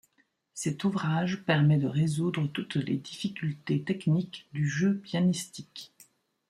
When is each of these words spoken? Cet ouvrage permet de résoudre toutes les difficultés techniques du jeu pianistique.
Cet 0.55 0.83
ouvrage 0.83 1.43
permet 1.45 1.77
de 1.77 1.85
résoudre 1.85 2.47
toutes 2.47 2.73
les 2.75 2.97
difficultés 2.97 3.83
techniques 3.83 4.47
du 4.51 4.67
jeu 4.67 4.97
pianistique. 4.97 5.93